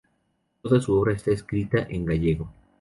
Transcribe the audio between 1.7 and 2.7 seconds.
en gallego.